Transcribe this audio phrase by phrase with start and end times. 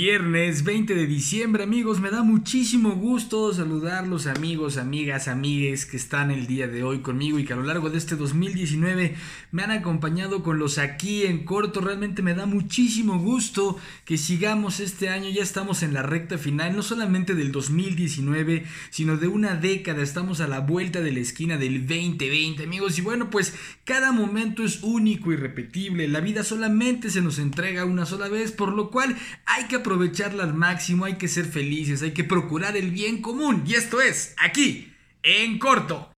[0.00, 6.30] Viernes 20 de diciembre, amigos, me da muchísimo gusto saludarlos, amigos, amigas, amigues que están
[6.30, 9.16] el día de hoy conmigo y que a lo largo de este 2019
[9.50, 11.80] me han acompañado con los aquí en corto.
[11.80, 15.30] Realmente me da muchísimo gusto que sigamos este año.
[15.30, 20.04] Ya estamos en la recta final, no solamente del 2019, sino de una década.
[20.04, 22.96] Estamos a la vuelta de la esquina del 2020, amigos.
[22.98, 23.52] Y bueno, pues
[23.82, 26.06] cada momento es único y repetible.
[26.06, 30.44] La vida solamente se nos entrega una sola vez, por lo cual hay que aprovecharla
[30.44, 33.64] al máximo, hay que ser felices, hay que procurar el bien común.
[33.66, 34.92] Y esto es aquí,
[35.22, 36.10] en corto.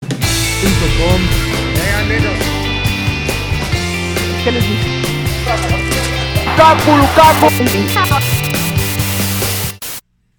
[4.42, 4.90] ¿Qué les dice?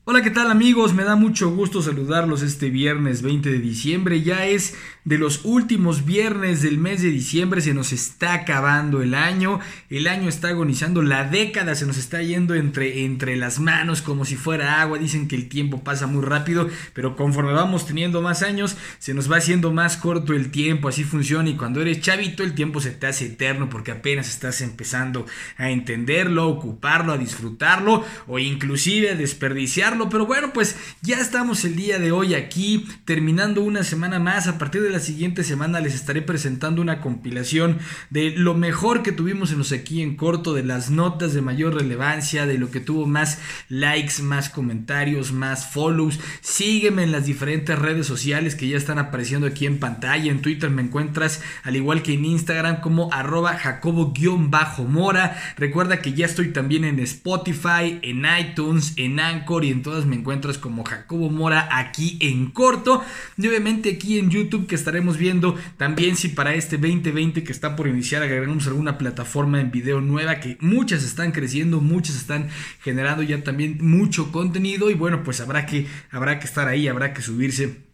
[0.03, 0.93] Hola, ¿qué tal amigos?
[0.93, 4.21] Me da mucho gusto saludarlos este viernes 20 de diciembre.
[4.23, 7.61] Ya es de los últimos viernes del mes de diciembre.
[7.61, 9.59] Se nos está acabando el año.
[9.89, 11.01] El año está agonizando.
[11.01, 14.97] La década se nos está yendo entre, entre las manos como si fuera agua.
[14.97, 16.69] Dicen que el tiempo pasa muy rápido.
[16.93, 20.89] Pero conforme vamos teniendo más años, se nos va haciendo más corto el tiempo.
[20.89, 21.49] Así funciona.
[21.49, 25.25] Y cuando eres chavito, el tiempo se te hace eterno porque apenas estás empezando
[25.57, 29.61] a entenderlo, a ocuparlo, a disfrutarlo o inclusive a desperdiciarlo
[30.09, 34.47] pero bueno, pues ya estamos el día de hoy aquí, terminando una semana más.
[34.47, 39.11] A partir de la siguiente semana les estaré presentando una compilación de lo mejor que
[39.11, 42.79] tuvimos en los aquí en corto, de las notas de mayor relevancia, de lo que
[42.79, 46.19] tuvo más likes, más comentarios, más follows.
[46.41, 50.29] Sígueme en las diferentes redes sociales que ya están apareciendo aquí en pantalla.
[50.31, 55.37] En Twitter me encuentras, al igual que en Instagram, como arroba jacobo-mora.
[55.57, 60.15] Recuerda que ya estoy también en Spotify, en iTunes, en Anchor y en todas me
[60.15, 63.03] encuentras como Jacobo Mora aquí en corto.
[63.37, 65.55] Y obviamente aquí en YouTube que estaremos viendo.
[65.77, 70.39] También si para este 2020 que está por iniciar agregamos alguna plataforma en video nueva
[70.39, 72.49] que muchas están creciendo, muchas están
[72.81, 77.13] generando ya también mucho contenido y bueno pues habrá que, habrá que estar ahí, habrá
[77.13, 77.90] que subirse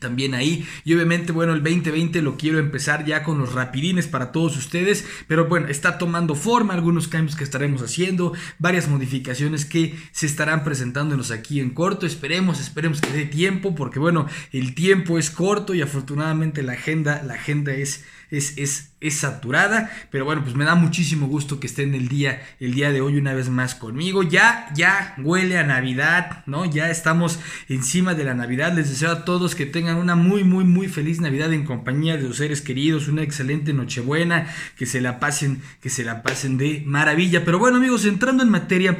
[0.00, 0.66] también ahí.
[0.84, 5.06] Y obviamente, bueno, el 2020 lo quiero empezar ya con los rapidines para todos ustedes.
[5.28, 10.64] Pero bueno, está tomando forma algunos cambios que estaremos haciendo, varias modificaciones que se estarán
[10.64, 12.06] presentándonos aquí en corto.
[12.06, 17.22] Esperemos, esperemos que dé tiempo, porque bueno, el tiempo es corto y afortunadamente la agenda,
[17.22, 19.90] la agenda es es, es, es, saturada.
[20.10, 23.16] Pero bueno, pues me da muchísimo gusto que estén el día, el día de hoy
[23.16, 24.22] una vez más conmigo.
[24.22, 26.64] Ya, ya huele a Navidad, ¿no?
[26.64, 28.74] Ya estamos encima de la Navidad.
[28.74, 32.26] Les deseo a todos que tengan una muy, muy, muy feliz Navidad en compañía de
[32.26, 33.08] sus seres queridos.
[33.08, 34.46] Una excelente Nochebuena.
[34.76, 37.44] Que se la pasen, que se la pasen de maravilla.
[37.44, 38.96] Pero bueno, amigos, entrando en materia.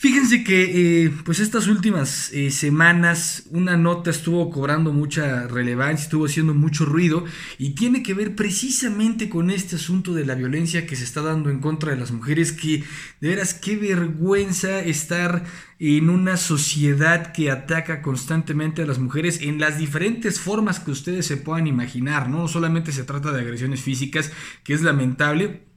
[0.00, 6.26] Fíjense que eh, pues estas últimas eh, semanas una nota estuvo cobrando mucha relevancia, estuvo
[6.26, 7.24] haciendo mucho ruido
[7.58, 11.50] y tiene que ver precisamente con este asunto de la violencia que se está dando
[11.50, 12.84] en contra de las mujeres, que
[13.20, 15.44] de veras qué vergüenza estar
[15.80, 21.26] en una sociedad que ataca constantemente a las mujeres en las diferentes formas que ustedes
[21.26, 24.30] se puedan imaginar, no solamente se trata de agresiones físicas,
[24.62, 25.67] que es lamentable,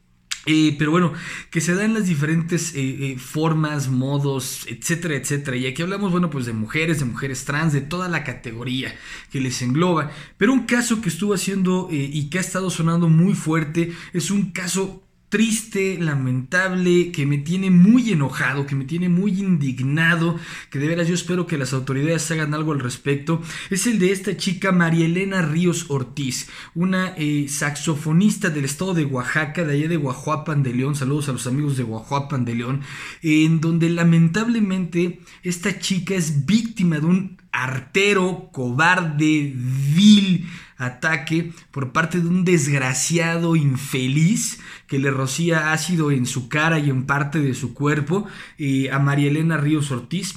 [0.46, 1.13] eh, pero bueno,
[1.52, 5.57] que se dan las diferentes eh, eh, formas, modos, etcétera, etcétera.
[5.57, 8.96] Y aquí hablamos, bueno, pues de mujeres, de mujeres trans, de toda la categoría
[9.31, 10.12] que les engloba.
[10.38, 14.52] Pero un caso que estuvo haciendo y que ha estado sonando muy fuerte es un
[14.52, 20.38] caso triste, lamentable, que me tiene muy enojado, que me tiene muy indignado,
[20.69, 24.12] que de veras yo espero que las autoridades hagan algo al respecto, es el de
[24.12, 29.88] esta chica María Elena Ríos Ortiz, una eh, saxofonista del estado de Oaxaca, de allá
[29.88, 32.81] de Guajuapan de León, saludos a los amigos de Guajuapan de León,
[33.22, 40.48] en donde lamentablemente esta chica es víctima de un artero, cobarde, vil
[40.78, 46.90] ataque por parte de un desgraciado infeliz que le rocía ácido en su cara y
[46.90, 48.26] en parte de su cuerpo
[48.58, 50.36] eh, a María Elena Ríos Ortiz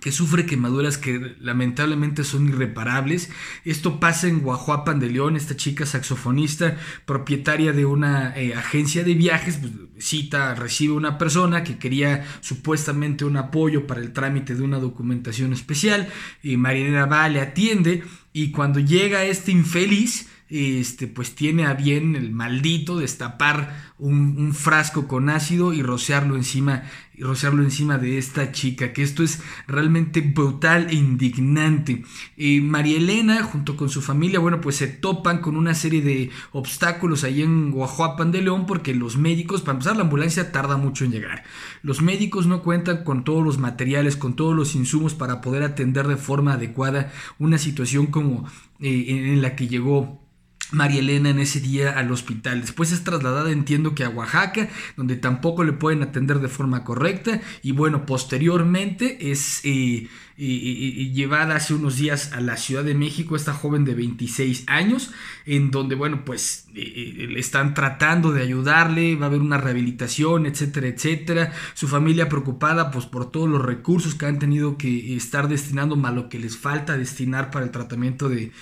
[0.00, 3.30] que sufre quemaduras que lamentablemente son irreparables.
[3.64, 9.14] Esto pasa en Guajuapan de León, esta chica saxofonista, propietaria de una eh, agencia de
[9.14, 14.62] viajes, pues, cita, recibe una persona que quería supuestamente un apoyo para el trámite de
[14.62, 16.08] una documentación especial,
[16.42, 18.02] y Marinera va, le atiende,
[18.32, 24.54] y cuando llega este infeliz, este, pues tiene a bien el maldito destapar un, un,
[24.54, 26.84] frasco con ácido y rociarlo encima
[27.14, 32.04] y rociarlo encima de esta chica que esto es realmente brutal e indignante.
[32.36, 36.30] Eh, María Elena junto con su familia bueno pues se topan con una serie de
[36.52, 41.04] obstáculos ahí en Guajuapan de León porque los médicos para empezar la ambulancia tarda mucho
[41.04, 41.42] en llegar.
[41.82, 46.06] Los médicos no cuentan con todos los materiales con todos los insumos para poder atender
[46.06, 48.46] de forma adecuada una situación como
[48.78, 50.25] eh, en la que llegó
[50.72, 52.60] María Elena en ese día al hospital.
[52.60, 57.40] Después es trasladada, entiendo que a Oaxaca, donde tampoco le pueden atender de forma correcta.
[57.62, 63.54] Y bueno, posteriormente es eh, llevada hace unos días a la Ciudad de México esta
[63.54, 65.12] joven de 26 años,
[65.46, 70.88] en donde, bueno, pues le están tratando de ayudarle, va a haber una rehabilitación, etcétera,
[70.88, 71.52] etcétera.
[71.74, 76.14] Su familia preocupada pues por todos los recursos que han tenido que estar destinando, más
[76.14, 78.52] lo que les falta destinar para el tratamiento de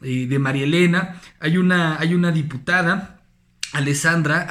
[0.00, 1.20] de María Elena.
[1.40, 3.16] Hay una, hay una diputada.
[3.72, 4.48] Alessandra,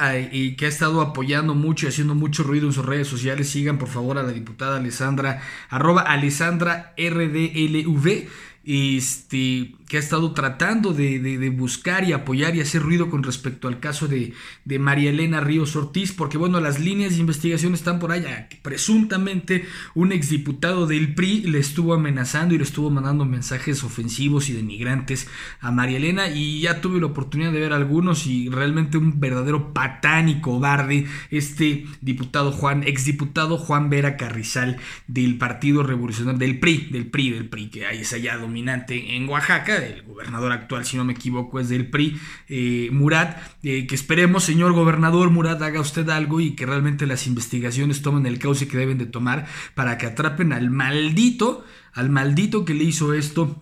[0.56, 3.88] que ha estado apoyando mucho y haciendo mucho ruido en sus redes sociales, sigan por
[3.88, 8.28] favor a la diputada Alessandra, arroba Alessandra RDLV,
[8.70, 13.80] este, que ha estado tratando de, buscar y apoyar y hacer ruido con respecto al
[13.80, 14.32] caso de,
[14.78, 18.48] María Elena Ríos Ortiz, porque bueno, las líneas de investigación están por allá.
[18.62, 24.52] Presuntamente un exdiputado del PRI le estuvo amenazando y le estuvo mandando mensajes ofensivos y
[24.52, 25.26] denigrantes
[25.60, 29.74] a María Elena y ya tuve la oportunidad de ver algunos y realmente un verdadero
[29.74, 34.76] patán y cobarde este diputado Juan, exdiputado Juan Vera Carrizal
[35.08, 38.36] del Partido Revolucionario, del PRI, del PRI, del PRI, que ahí es allá
[38.68, 43.86] en Oaxaca el gobernador actual, si no me equivoco, es del PRI, eh, Murat, eh,
[43.86, 48.38] que esperemos, señor gobernador Murat, haga usted algo y que realmente las investigaciones tomen el
[48.38, 53.14] cauce que deben de tomar para que atrapen al maldito, al maldito que le hizo
[53.14, 53.60] esto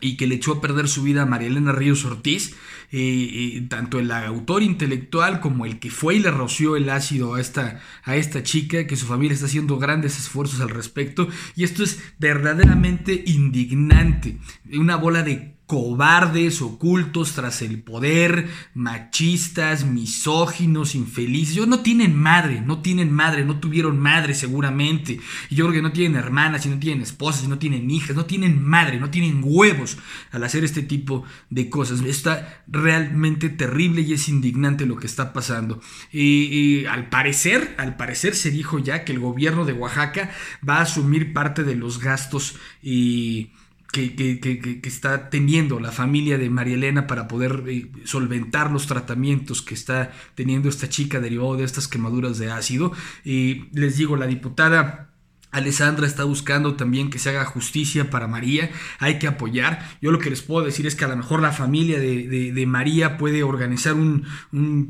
[0.00, 2.54] y que le echó a perder su vida a María Elena Ríos Ortiz,
[3.68, 7.80] tanto el autor intelectual como el que fue y le roció el ácido a esta,
[8.04, 12.02] a esta chica, que su familia está haciendo grandes esfuerzos al respecto, y esto es
[12.18, 14.38] verdaderamente indignante,
[14.72, 21.54] una bola de cobardes, ocultos tras el poder, machistas, misóginos, infelices.
[21.54, 25.20] Ellos no tienen madre, no tienen madre, no tuvieron madre seguramente.
[25.48, 28.14] Y yo creo que no tienen hermanas, y no tienen esposas, y no tienen hijas,
[28.14, 29.96] no tienen madre, no tienen huevos
[30.32, 32.00] al hacer este tipo de cosas.
[32.02, 35.80] Está realmente terrible y es indignante lo que está pasando.
[36.12, 40.30] Y, al parecer, al parecer se dijo ya que el gobierno de Oaxaca
[40.66, 43.52] va a asumir parte de los gastos y
[43.94, 49.74] que, está teniendo la familia de María Elena para poder eh, solventar los tratamientos que
[49.74, 52.92] está teniendo esta chica derivado de estas quemaduras de ácido.
[53.24, 55.13] Y les digo, la diputada
[55.54, 59.88] Alessandra está buscando también que se haga justicia para María, hay que apoyar.
[60.02, 63.18] Yo lo que les puedo decir es que a lo mejor la familia de, María
[63.18, 64.26] puede organizar un,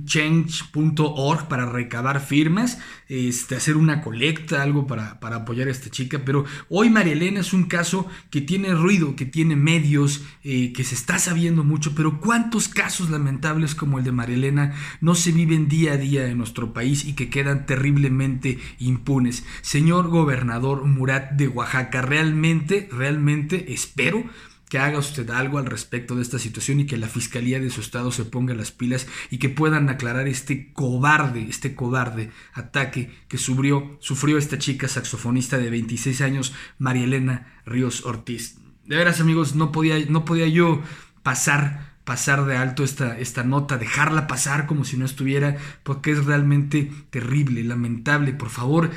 [0.07, 2.79] change.org para recabar firmas,
[3.09, 6.23] este, hacer una colecta, algo para, para, apoyar a esta chica.
[6.25, 10.85] Pero hoy María Elena es un caso que tiene ruido, que tiene medios, eh, que
[10.85, 15.33] se está sabiendo mucho, pero ¿cuántos casos lamentables como el de María Elena no se
[15.33, 19.45] viven día a día en nuestro país y que quedan terriblemente impunes?
[19.61, 22.03] Señor gobernador, Murat de Oaxaca.
[22.03, 24.25] Realmente, realmente espero
[24.69, 27.81] que haga usted algo al respecto de esta situación y que la fiscalía de su
[27.81, 33.39] estado se ponga las pilas y que puedan aclarar este cobarde, este cobarde ataque que
[33.39, 38.57] sufrió, sufrió esta chica saxofonista de 26 años, María Elena Ríos Ortiz.
[38.85, 40.83] De veras, amigos, no podía, no podía yo
[41.23, 46.25] pasar pasar de alto esta, esta nota, dejarla pasar como si no estuviera, porque es
[46.25, 48.35] realmente terrible, lamentable.
[48.35, 48.91] Por favor,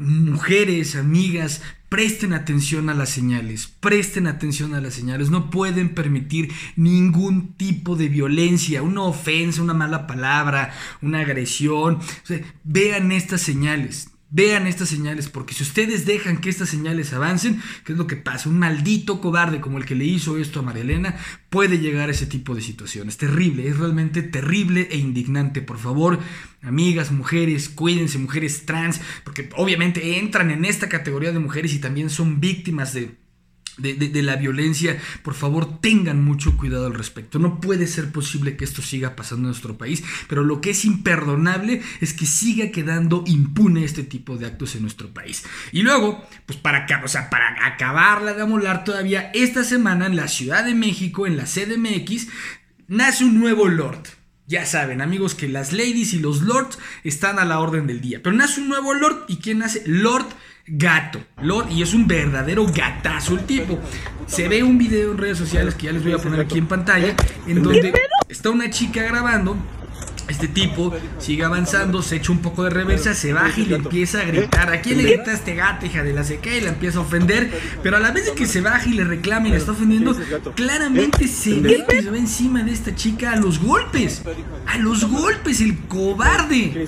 [0.00, 6.52] mujeres, amigas, presten atención a las señales, presten atención a las señales, no pueden permitir
[6.76, 11.98] ningún tipo de violencia, una ofensa, una mala palabra, una agresión.
[12.64, 17.92] vean estas señales, Vean estas señales, porque si ustedes dejan que estas señales avancen, ¿qué
[17.92, 18.50] es lo que pasa?
[18.50, 21.16] Un maldito cobarde como el que le hizo esto a María Elena
[21.48, 23.16] puede llegar a ese tipo de situaciones.
[23.16, 25.62] Terrible, es realmente terrible e indignante.
[25.62, 26.18] Por favor,
[26.62, 32.10] amigas, mujeres, cuídense, mujeres trans, porque obviamente entran en esta categoría de mujeres y también
[32.10, 33.16] son víctimas de
[33.78, 37.38] de, la violencia, por favor tengan mucho cuidado al respecto.
[37.38, 40.84] No puede ser posible que esto siga pasando en nuestro país, pero lo que es
[40.84, 45.44] imperdonable es que siga quedando impune este tipo de actos en nuestro país.
[45.72, 50.28] Y luego, pues para, o sea, para acabarla de amolar todavía, esta semana en la
[50.28, 52.28] Ciudad de México, en la CDMX,
[52.88, 54.02] nace un nuevo Lord.
[54.46, 58.22] Ya saben, amigos, que las ladies y los lords están a la orden del día.
[58.22, 59.26] Pero nace un nuevo Lord.
[59.28, 59.82] ¿Y quién nace?
[59.84, 60.26] Lord
[60.70, 61.20] gato.
[61.42, 63.78] Lord, y es un verdadero gatazo el tipo.
[64.26, 66.66] Se ve un video en redes sociales que ya les voy a poner aquí en
[66.66, 67.14] pantalla,
[67.46, 67.92] en donde
[68.28, 69.56] está una chica grabando.
[70.28, 74.20] Este tipo sigue avanzando, se echa un poco de reversa, se baja y le empieza
[74.20, 74.70] a gritar.
[74.70, 76.54] ¿A quién le grita a este gato, hija de la seca?
[76.54, 77.50] Y la empieza a ofender.
[77.82, 80.14] Pero a la vez de que se baja y le reclama y le está ofendiendo,
[80.54, 84.22] claramente se ve que se va encima de esta chica a los golpes.
[84.66, 86.86] A los golpes, el cobarde.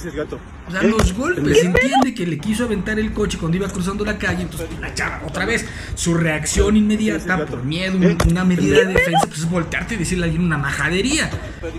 [0.60, 1.65] O sea, los golpes.
[1.65, 4.43] Entiende que le quiso aventar el coche cuando iba cruzando la calle.
[4.43, 7.99] Entonces, la chava, otra vez, su reacción inmediata por miedo,
[8.29, 11.31] una medida de defensa, pues es voltearte y decirle a alguien una majadería.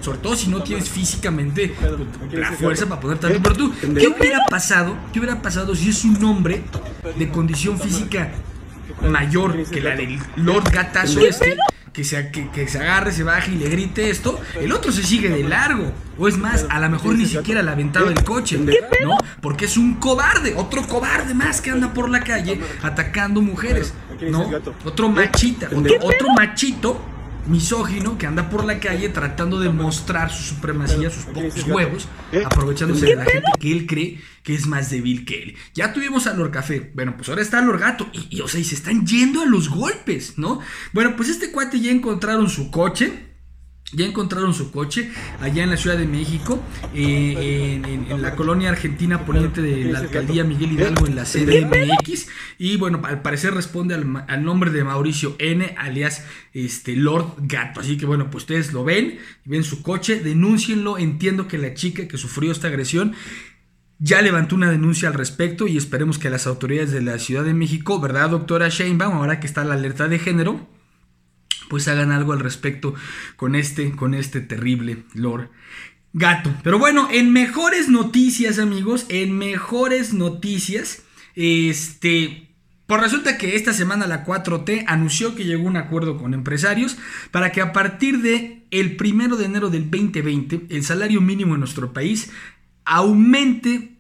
[0.02, 1.74] Sobre todo si no tienes físicamente
[2.32, 3.40] la fuerza para poder tanto.
[3.42, 4.98] Pero tú, ¿qué hubiera pasado?
[5.14, 6.64] ¿Qué hubiera pasado si es un hombre
[7.18, 8.32] de condición física
[9.02, 11.58] mayor que la del Lord Gatazo este?
[11.94, 15.30] Que se, que, se agarre, se baje y le grite esto, el otro se sigue
[15.30, 15.92] de largo.
[16.18, 19.18] O es más, a lo mejor ni siquiera le aventaba el coche, ¿no?
[19.42, 23.94] Porque es un cobarde, otro cobarde más que anda por la calle atacando mujeres,
[24.30, 24.50] ¿no?
[24.86, 27.11] Otro machita, otro, otro machito
[27.48, 32.08] misógino que anda por la calle tratando de mostrar su supremacía, sus pocos huevos,
[32.46, 35.56] aprovechándose de la gente que él cree que es más débil que él.
[35.74, 38.64] Ya tuvimos a Lord Café, bueno, pues ahora está Lord Gato, y, o sea, y
[38.64, 40.60] se están yendo a los golpes, ¿no?
[40.94, 43.31] Bueno, pues este cuate ya encontraron su coche,
[43.94, 49.26] ya encontraron su coche allá en la Ciudad de México, eh, en, la colonia argentina
[49.26, 52.28] poniente de la alcaldía Miguel Hidalgo en la CDMX.
[52.58, 57.80] Y bueno, al parecer responde al, nombre de Mauricio N, alias este, Lord Gato.
[57.80, 60.98] Así que bueno, pues ustedes lo ven, ven su coche, denúncienlo.
[60.98, 63.14] Entiendo que la chica que sufrió esta agresión
[64.00, 67.54] ya levantó una denuncia al respecto y esperemos que las autoridades de la Ciudad de
[67.54, 69.16] México, ¿verdad, doctora Sheinbaum?
[69.16, 70.68] Ahora que está la alerta de género
[71.72, 72.94] pues hagan algo al respecto
[73.38, 75.50] con este, con este terrible Lord
[76.12, 76.54] Gato.
[76.64, 82.50] Pero bueno, en mejores noticias, amigos, en mejores noticias, este...
[82.88, 86.98] Pues resulta que esta semana la 4T anunció que llegó un acuerdo con empresarios
[87.32, 91.62] para que a partir de el primero de enero del 2020 el salario mínimo en
[91.62, 92.32] nuestro país
[92.84, 93.96] aumente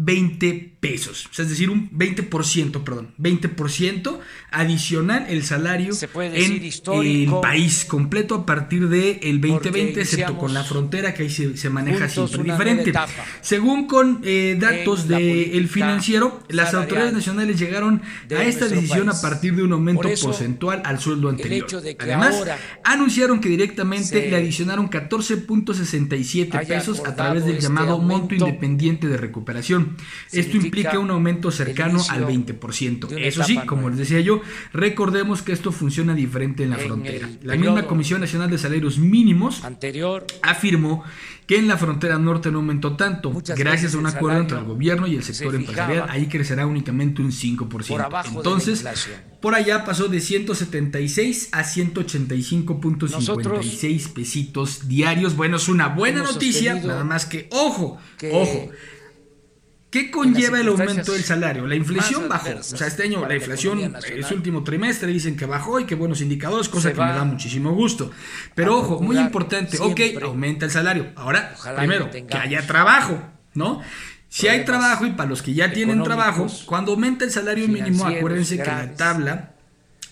[0.00, 4.20] 20 pesos, o sea, es decir, un 20%, perdón, 20%
[4.52, 10.62] adicional el salario en el país completo a partir del el 2020, excepto con la
[10.62, 12.92] frontera que ahí se, maneja siempre diferente.
[13.40, 18.00] Según con eh, datos del financiero, las autoridades nacionales llegaron
[18.30, 21.66] a esta decisión a partir de un aumento porcentual al sueldo anterior.
[21.98, 22.44] Además,
[22.84, 29.16] anunciaron que directamente le adicionaron 14.67 pesos a través del este llamado monto independiente de
[29.16, 29.87] recuperación.
[30.32, 33.18] Esto implica un aumento cercano al 20%.
[33.18, 34.40] Eso sí, como les decía yo,
[34.72, 37.28] recordemos que esto funciona diferente en la frontera.
[37.42, 41.04] La misma Comisión Nacional de Salarios Mínimos anterior afirmó
[41.48, 45.06] que en la frontera norte no aumentó tanto, gracias a un acuerdo entre el gobierno
[45.06, 48.36] y el sector empresarial, ahí crecerá únicamente un 5%.
[48.36, 48.84] Entonces,
[49.40, 55.36] por allá pasó de 176 a 185.56 pesitos diarios.
[55.36, 57.96] Bueno, es una buena noticia, nada más que, ojo,
[58.30, 58.68] ojo
[59.90, 61.66] ¿Qué conlleva el aumento del salario?
[61.66, 62.50] La inflación bajó.
[62.58, 66.20] O sea, este año la inflación, ese último trimestre dicen que bajó y que buenos
[66.20, 68.10] indicadores, cosa que me da muchísimo gusto.
[68.54, 71.12] Pero ojo, muy importante, ok, aumenta el salario.
[71.16, 73.18] Ahora, primero, que haya trabajo,
[73.54, 73.80] ¿no?
[74.28, 78.06] Si hay trabajo y para los que ya tienen trabajo, cuando aumenta el salario mínimo,
[78.06, 79.54] acuérdense que la tabla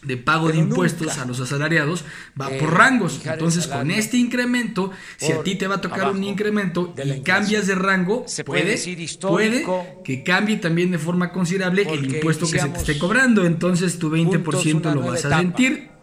[0.06, 2.04] de pago de impuestos a los asalariados
[2.40, 3.20] va por rangos.
[3.24, 7.66] Entonces, con este incremento, si a ti te va a tocar un incremento y cambias
[7.66, 8.78] de rango, puede,
[9.20, 9.66] puede
[10.04, 13.44] que cambie también de forma considerable el impuesto que se te esté cobrando.
[13.44, 15.95] Entonces, tu 20% lo vas a sentir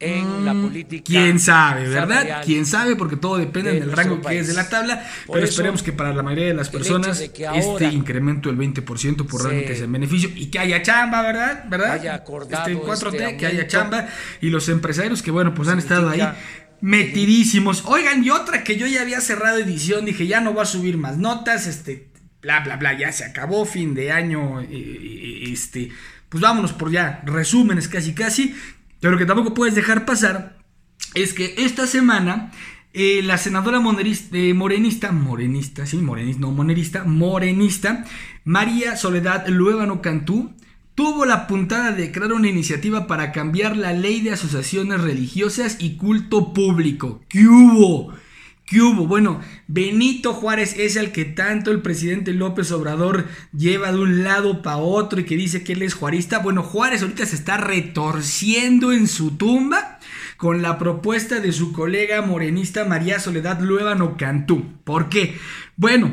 [0.00, 1.04] en la mm, política.
[1.06, 2.42] Quién sabe, ¿verdad?
[2.44, 5.04] Quién sabe, porque todo depende del rango que es de la tabla.
[5.32, 9.76] pero esperemos que para la mayoría de las personas este incremento del 20% por realmente
[9.76, 11.64] sea beneficio y que haya chamba, ¿verdad?
[11.68, 11.96] ¿Verdad?
[11.96, 14.08] este 4T, este que haya chamba
[14.40, 16.22] y los empresarios que, bueno, pues han estado ahí
[16.80, 17.84] metidísimos.
[17.86, 20.98] Oigan, y otra que yo ya había cerrado edición, dije, ya no va a subir
[20.98, 22.10] más notas, este,
[22.42, 25.90] bla, bla, bla, ya se acabó, fin de año, eh, eh, este,
[26.28, 28.54] pues vámonos por ya, resúmenes casi, casi.
[29.04, 30.56] Pero lo que tampoco puedes dejar pasar
[31.14, 32.52] es que esta semana
[32.94, 33.82] eh, la senadora
[34.32, 38.06] eh, morenista, morenista, sí, morenista, no monerista, morenista,
[38.44, 40.54] María Soledad Luébano Cantú,
[40.94, 45.98] tuvo la puntada de crear una iniciativa para cambiar la ley de asociaciones religiosas y
[45.98, 47.20] culto público.
[47.28, 48.14] ¿Qué hubo?
[48.74, 49.06] ¿Qué hubo?
[49.06, 54.62] Bueno, Benito Juárez es el que tanto el presidente López Obrador lleva de un lado
[54.62, 56.40] para otro y que dice que él es juarista.
[56.40, 60.00] Bueno, Juárez ahorita se está retorciendo en su tumba
[60.38, 64.64] con la propuesta de su colega morenista María Soledad Luébano Cantú.
[64.82, 65.38] ¿Por qué?
[65.76, 66.12] Bueno,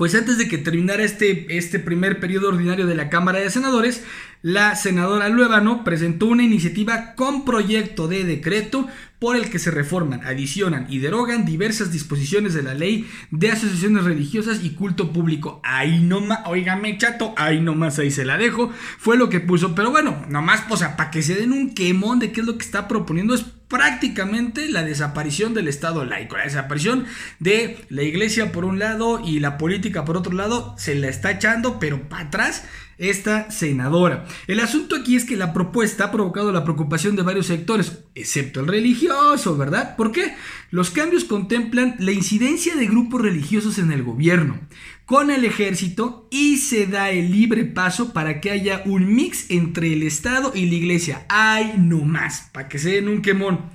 [0.00, 4.02] pues antes de que terminara este, este primer periodo ordinario de la Cámara de Senadores,
[4.40, 8.88] la senadora Luébano presentó una iniciativa con proyecto de decreto
[9.18, 14.04] por el que se reforman, adicionan y derogan diversas disposiciones de la ley de asociaciones
[14.04, 15.60] religiosas y culto público.
[15.64, 19.90] Ahí nomás, oígame chato, ahí nomás ahí se la dejo, fue lo que puso, pero
[19.90, 22.88] bueno, nomás, pues, para que se den un quemón de qué es lo que está
[22.88, 27.06] proponiendo, es prácticamente la desaparición del Estado laico, la desaparición
[27.38, 31.30] de la iglesia por un lado y la política por otro lado, se la está
[31.30, 32.64] echando, pero para atrás
[33.00, 34.26] esta senadora.
[34.46, 38.60] El asunto aquí es que la propuesta ha provocado la preocupación de varios sectores, excepto
[38.60, 39.96] el religioso, ¿verdad?
[39.96, 40.34] ¿Por qué?
[40.70, 44.60] Los cambios contemplan la incidencia de grupos religiosos en el gobierno,
[45.06, 49.92] con el ejército y se da el libre paso para que haya un mix entre
[49.94, 51.24] el Estado y la iglesia.
[51.30, 52.50] ¡Ay, no más!
[52.52, 53.70] Para que se den un quemón.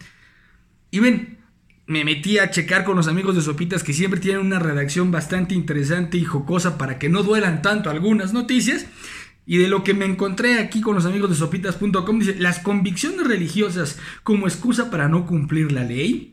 [0.92, 1.35] Y ven,
[1.88, 5.54] me metí a checar con los amigos de Sopitas que siempre tienen una redacción bastante
[5.54, 8.88] interesante y jocosa para que no duelan tanto algunas noticias.
[9.46, 13.28] Y de lo que me encontré aquí con los amigos de sopitas.com, dice, las convicciones
[13.28, 16.32] religiosas como excusa para no cumplir la ley.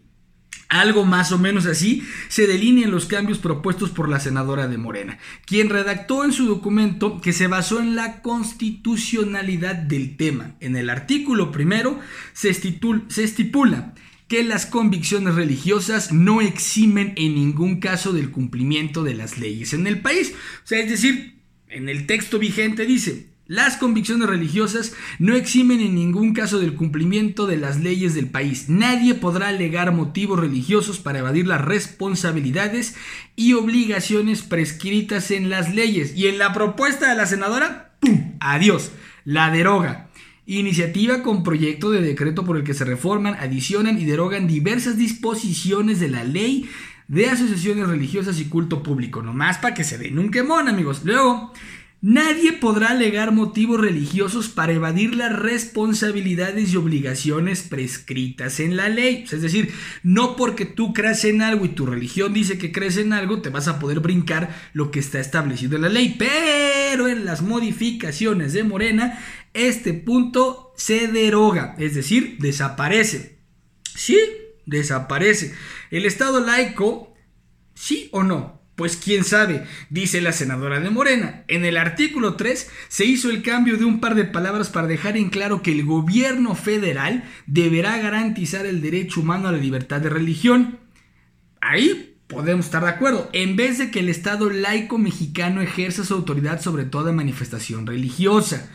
[0.71, 5.18] Algo más o menos así se delinean los cambios propuestos por la senadora de Morena,
[5.44, 10.54] quien redactó en su documento que se basó en la constitucionalidad del tema.
[10.61, 12.00] En el artículo primero
[12.32, 13.92] se, se estipula
[14.33, 19.87] que las convicciones religiosas no eximen en ningún caso del cumplimiento de las leyes en
[19.87, 20.33] el país.
[20.65, 21.35] O sea, es decir,
[21.69, 27.47] en el texto vigente dice, las convicciones religiosas no eximen en ningún caso del cumplimiento
[27.47, 28.71] de las leyes del país.
[28.71, 32.97] Nadie podrá alegar motivos religiosos para evadir las responsabilidades
[33.37, 36.17] y obligaciones prescritas en las leyes.
[36.17, 38.39] Y en la propuesta de la senadora, ¡pum!
[38.41, 38.93] Adiós,
[39.27, 40.09] la deroga.
[40.45, 46.01] Iniciativa con proyecto de decreto por el que se reforman, adicionan y derogan diversas disposiciones
[46.01, 46.69] de la ley
[47.07, 49.23] de asociaciones religiosas y culto público.
[49.23, 51.03] Nomás para que se den un quemón, amigos.
[51.05, 51.53] Luego,
[52.01, 59.25] nadie podrá alegar motivos religiosos para evadir las responsabilidades y obligaciones prescritas en la ley.
[59.31, 59.73] Es decir,
[60.03, 63.51] no porque tú creas en algo y tu religión dice que crees en algo, te
[63.51, 66.17] vas a poder brincar lo que está establecido en la ley.
[66.19, 69.19] Pero en las modificaciones de Morena,
[69.54, 73.38] este punto se deroga, es decir, desaparece.
[73.94, 74.18] Sí,
[74.66, 75.54] desaparece.
[75.90, 77.14] ¿El Estado laico,
[77.75, 78.62] sí o no?
[78.75, 81.44] Pues quién sabe, dice la senadora de Morena.
[81.47, 85.18] En el artículo 3 se hizo el cambio de un par de palabras para dejar
[85.18, 90.09] en claro que el gobierno federal deberá garantizar el derecho humano a la libertad de
[90.09, 90.78] religión.
[91.61, 96.14] Ahí podemos estar de acuerdo, en vez de que el Estado laico mexicano ejerza su
[96.14, 98.71] autoridad sobre toda manifestación religiosa.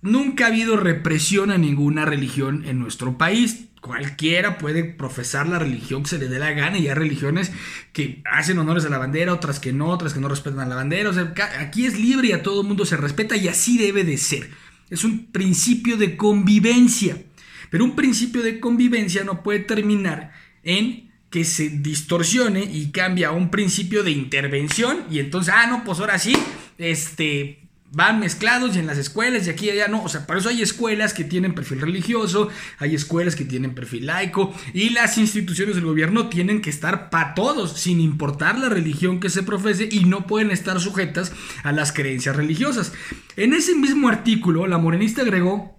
[0.00, 6.02] Nunca ha habido represión a ninguna religión en nuestro país cualquiera puede profesar la religión
[6.02, 7.52] que se le dé la gana y hay religiones
[7.92, 10.74] que hacen honores a la bandera, otras que no, otras que no respetan a la
[10.74, 11.10] bandera.
[11.10, 14.18] O sea, aquí es libre y a todo mundo se respeta y así debe de
[14.18, 14.50] ser.
[14.90, 17.22] Es un principio de convivencia.
[17.70, 20.32] Pero un principio de convivencia no puede terminar
[20.62, 25.84] en que se distorsione y cambia a un principio de intervención y entonces, ah, no,
[25.84, 26.34] pues ahora sí,
[26.78, 30.36] este, van mezclados y en las escuelas y aquí y allá no, o sea, por
[30.36, 32.48] eso hay escuelas que tienen perfil religioso,
[32.78, 37.34] hay escuelas que tienen perfil laico y las instituciones del gobierno tienen que estar para
[37.34, 41.92] todos, sin importar la religión que se profese y no pueden estar sujetas a las
[41.92, 42.92] creencias religiosas.
[43.36, 45.78] En ese mismo artículo, la morenista agregó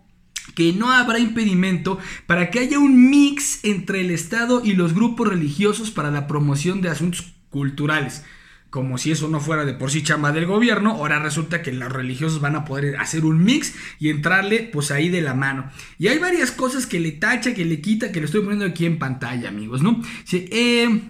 [0.55, 5.27] que no habrá impedimento para que haya un mix entre el Estado y los grupos
[5.27, 8.23] religiosos para la promoción de asuntos culturales
[8.69, 11.91] como si eso no fuera de por sí chamba del gobierno, ahora resulta que los
[11.91, 15.71] religiosos van a poder hacer un mix y entrarle pues ahí de la mano.
[15.97, 18.85] Y hay varias cosas que le tacha, que le quita, que le estoy poniendo aquí
[18.85, 20.01] en pantalla, amigos, ¿no?
[20.31, 21.01] eh,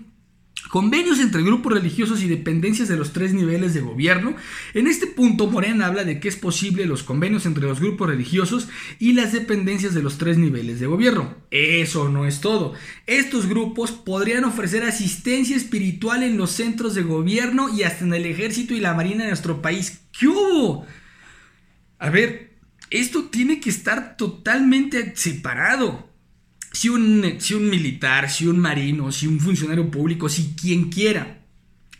[0.67, 4.35] Convenios entre grupos religiosos y dependencias de los tres niveles de gobierno.
[4.73, 8.67] En este punto, Morena habla de que es posible los convenios entre los grupos religiosos
[8.99, 11.35] y las dependencias de los tres niveles de gobierno.
[11.49, 12.73] Eso no es todo.
[13.07, 18.25] Estos grupos podrían ofrecer asistencia espiritual en los centros de gobierno y hasta en el
[18.25, 20.01] ejército y la marina de nuestro país.
[20.19, 20.85] ¿Qué hubo?
[21.97, 22.57] A ver,
[22.91, 26.08] esto tiene que estar totalmente separado
[26.71, 31.39] si un, si un militar, si un marino, si un funcionario público, si quien quiera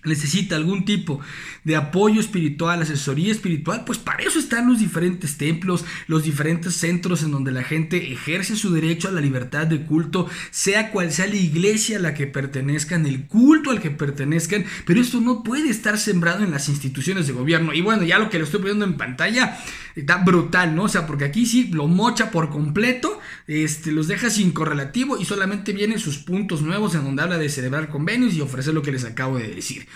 [0.03, 1.19] necesita algún tipo
[1.65, 7.21] de apoyo espiritual, asesoría espiritual, pues para eso están los diferentes templos, los diferentes centros
[7.21, 11.27] en donde la gente ejerce su derecho a la libertad de culto, sea cual sea
[11.27, 15.69] la iglesia a la que pertenezcan, el culto al que pertenezcan, pero esto no puede
[15.69, 17.73] estar sembrado en las instituciones de gobierno.
[17.73, 19.59] Y bueno, ya lo que le estoy poniendo en pantalla
[19.99, 20.83] está brutal, ¿no?
[20.83, 25.25] O sea, porque aquí sí lo mocha por completo, este, los deja sin correlativo y
[25.25, 28.91] solamente vienen sus puntos nuevos en donde habla de celebrar convenios y ofrecer lo que
[28.91, 29.87] les acabo de decir.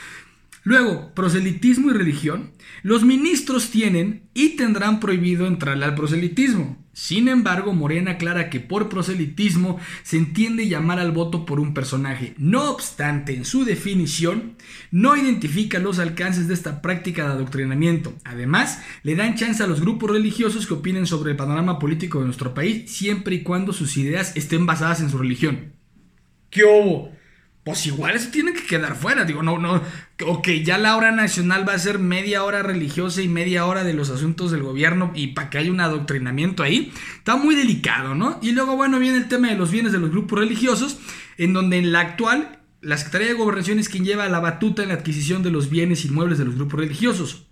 [0.63, 2.51] Luego, proselitismo y religión.
[2.83, 6.82] Los ministros tienen y tendrán prohibido entrar al proselitismo.
[6.93, 12.35] Sin embargo, Morena aclara que por proselitismo se entiende llamar al voto por un personaje.
[12.37, 14.57] No obstante, en su definición,
[14.91, 18.13] no identifica los alcances de esta práctica de adoctrinamiento.
[18.23, 22.25] Además, le dan chance a los grupos religiosos que opinen sobre el panorama político de
[22.25, 25.73] nuestro país, siempre y cuando sus ideas estén basadas en su religión.
[26.51, 27.12] ¿Qué hubo?
[27.63, 29.23] Pues igual eso tiene que quedar fuera.
[29.23, 29.81] Digo, no, no,
[30.25, 33.93] ok, ya la hora nacional va a ser media hora religiosa y media hora de
[33.93, 38.39] los asuntos del gobierno y para que haya un adoctrinamiento ahí, está muy delicado, ¿no?
[38.41, 40.99] Y luego, bueno, viene el tema de los bienes de los grupos religiosos,
[41.37, 44.89] en donde en la actual, la Secretaría de Gobernación es quien lleva la batuta en
[44.89, 47.47] la adquisición de los bienes inmuebles de los grupos religiosos.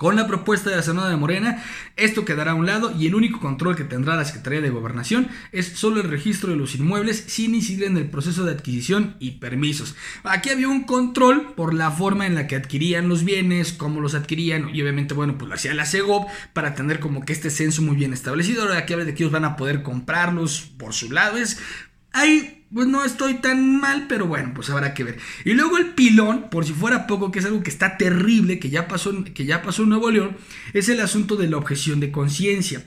[0.00, 1.62] Con la propuesta de la Senada de Morena,
[1.96, 5.28] esto quedará a un lado y el único control que tendrá la Secretaría de Gobernación
[5.52, 9.32] es solo el registro de los inmuebles sin incidir en el proceso de adquisición y
[9.32, 9.94] permisos.
[10.24, 14.14] Aquí había un control por la forma en la que adquirían los bienes, cómo los
[14.14, 17.82] adquirían y obviamente, bueno, pues lo hacía la CEGOP para tener como que este censo
[17.82, 18.62] muy bien establecido.
[18.62, 21.36] Ahora aquí habla de que ellos van a poder comprarlos por su lado.
[21.36, 21.58] Es
[22.12, 25.18] Ahí, pues no estoy tan mal, pero bueno, pues habrá que ver.
[25.44, 28.70] Y luego el pilón, por si fuera poco, que es algo que está terrible, que
[28.70, 30.36] ya pasó, que ya pasó en Nuevo León,
[30.72, 32.86] es el asunto de la objeción de conciencia.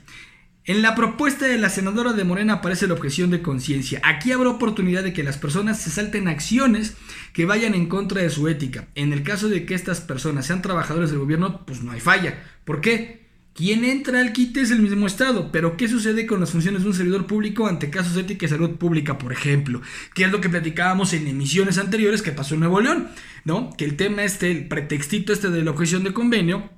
[0.66, 4.00] En la propuesta de la senadora de Morena aparece la objeción de conciencia.
[4.02, 6.94] Aquí habrá oportunidad de que las personas se salten acciones
[7.34, 8.88] que vayan en contra de su ética.
[8.94, 12.42] En el caso de que estas personas sean trabajadores del gobierno, pues no hay falla.
[12.64, 13.23] ¿Por qué?
[13.54, 16.88] Quien entra al quite es el mismo Estado, pero ¿qué sucede con las funciones de
[16.88, 19.80] un servidor público ante casos de ética salud pública, por ejemplo?
[20.12, 23.08] Que es lo que platicábamos en emisiones anteriores que pasó en Nuevo León,
[23.44, 23.72] ¿no?
[23.76, 26.68] Que el tema este, el pretextito este de la objeción de convenio,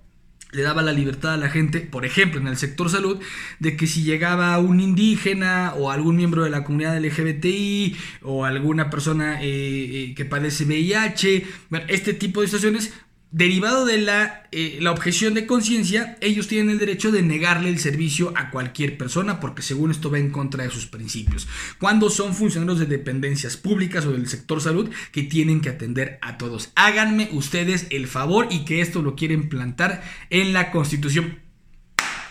[0.52, 3.20] le daba la libertad a la gente, por ejemplo, en el sector salud,
[3.58, 8.90] de que si llegaba un indígena o algún miembro de la comunidad LGBTI o alguna
[8.90, 12.92] persona eh, eh, que padece VIH, bueno, este tipo de situaciones,
[13.30, 17.78] derivado de la, eh, la objeción de conciencia, ellos tienen el derecho de negarle el
[17.78, 21.48] servicio a cualquier persona porque según esto va en contra de sus principios.
[21.78, 26.38] Cuando son funcionarios de dependencias públicas o del sector salud que tienen que atender a
[26.38, 26.70] todos.
[26.76, 31.40] Háganme ustedes el favor y que esto lo quieren plantar en la constitución.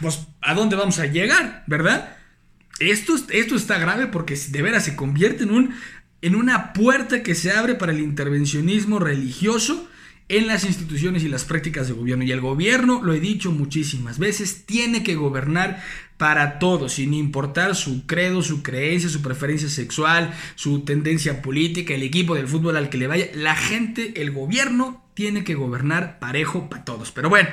[0.01, 1.63] Pues, ¿a dónde vamos a llegar?
[1.67, 2.17] ¿Verdad?
[2.79, 5.75] Esto, esto está grave porque de veras se convierte en, un,
[6.21, 9.89] en una puerta que se abre para el intervencionismo religioso
[10.27, 12.23] en las instituciones y las prácticas de gobierno.
[12.23, 15.83] Y el gobierno, lo he dicho muchísimas veces, tiene que gobernar
[16.17, 22.03] para todos, sin importar su credo, su creencia, su preferencia sexual, su tendencia política, el
[22.03, 23.27] equipo del fútbol al que le vaya.
[23.33, 27.11] La gente, el gobierno, tiene que gobernar parejo para todos.
[27.11, 27.49] Pero bueno,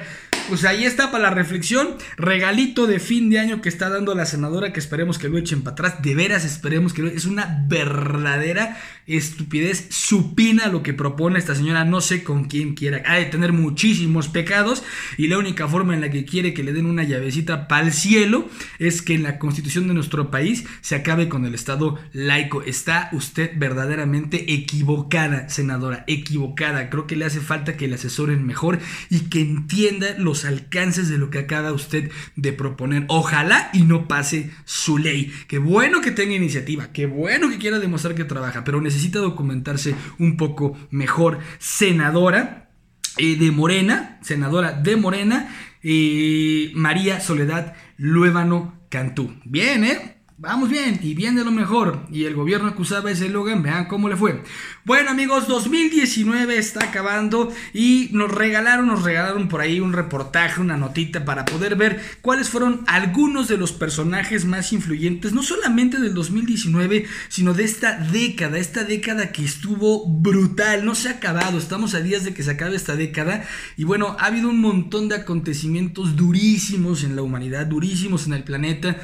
[0.48, 1.96] pues ahí está para la reflexión.
[2.16, 5.62] Regalito de fin de año que está dando la senadora, que esperemos que lo echen
[5.62, 6.02] para atrás.
[6.02, 11.84] De veras, esperemos que lo Es una verdadera estupidez supina lo que propone esta señora.
[11.84, 13.02] No sé con quién quiera.
[13.06, 14.82] Ha de tener muchísimos pecados.
[15.16, 17.92] Y la única forma en la que quiere que le den una llavecita para el
[17.92, 22.62] cielo es que en la constitución de nuestro país se acabe con el Estado laico.
[22.62, 26.04] Está usted verdaderamente equivocada, senadora.
[26.06, 26.90] Equivocada.
[26.90, 28.78] Creo que le hace falta que le asesoren mejor
[29.10, 33.04] y que entienda los alcances de lo que acaba usted de proponer.
[33.08, 35.32] Ojalá y no pase su ley.
[35.48, 38.80] Qué bueno que tenga iniciativa, qué bueno que quiera demostrar que trabaja, pero
[39.20, 41.38] documentarse un poco mejor.
[41.58, 42.70] Senadora
[43.18, 49.34] eh, de Morena, senadora de Morena, eh, María Soledad Luébano Cantú.
[49.44, 50.11] Bien, ¿eh?
[50.42, 52.04] Vamos bien y bien de lo mejor.
[52.10, 54.42] Y el gobierno acusaba ese Logan, vean cómo le fue.
[54.84, 60.76] Bueno amigos, 2019 está acabando y nos regalaron, nos regalaron por ahí un reportaje, una
[60.76, 66.12] notita para poder ver cuáles fueron algunos de los personajes más influyentes, no solamente del
[66.12, 71.94] 2019, sino de esta década, esta década que estuvo brutal, no se ha acabado, estamos
[71.94, 73.44] a días de que se acabe esta década
[73.76, 78.42] y bueno, ha habido un montón de acontecimientos durísimos en la humanidad, durísimos en el
[78.42, 78.96] planeta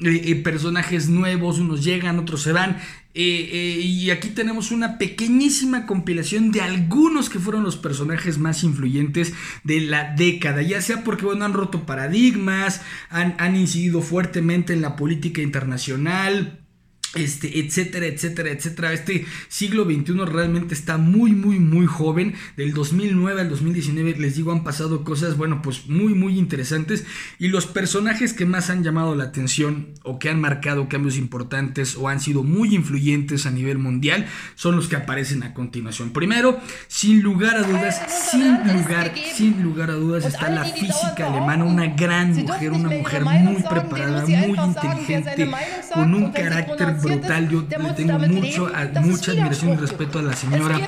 [0.00, 2.78] eh, eh, personajes nuevos, unos llegan, otros se van.
[3.14, 9.34] Eh, y aquí tenemos una pequeñísima compilación de algunos que fueron los personajes más influyentes
[9.64, 12.80] de la década, ya sea porque bueno, han roto paradigmas,
[13.10, 16.67] han, han incidido fuertemente en la política internacional,
[17.14, 18.92] este, etcétera, etcétera, etcétera.
[18.92, 22.34] Este siglo XXI realmente está muy, muy, muy joven.
[22.56, 27.04] Del 2009 al 2019, les digo, han pasado cosas, bueno, pues muy, muy interesantes.
[27.38, 31.96] Y los personajes que más han llamado la atención o que han marcado cambios importantes
[31.96, 36.12] o han sido muy influyentes a nivel mundial son los que aparecen a continuación.
[36.12, 41.64] Primero, sin lugar a dudas, sin lugar, sin lugar a dudas, está la física alemana,
[41.64, 45.50] una gran mujer, una mujer muy preparada, muy inteligente
[45.92, 47.48] con un carácter brutal.
[47.48, 48.70] Yo le tengo mucho,
[49.02, 50.78] mucha admiración y respeto a la señora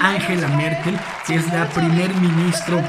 [0.00, 2.82] Angela Merkel, que es la primer ministro